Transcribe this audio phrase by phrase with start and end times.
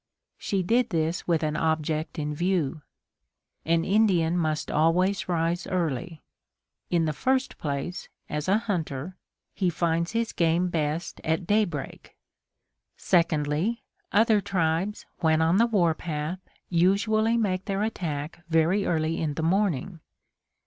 [0.39, 2.81] She did this with an object in view.
[3.65, 6.23] An Indian must always rise early.
[6.89, 9.15] In the first place, as a hunter,
[9.53, 12.17] he finds his game best at daybreak.
[12.97, 19.35] Secondly, other tribes, when on the war path, usually make their attack very early in
[19.35, 19.99] the morning.